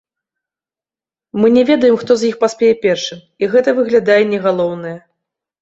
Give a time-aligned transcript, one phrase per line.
[1.39, 4.97] Мы не ведаем, хто з іх паспее першым, і гэта, выглядае, не галоўнае.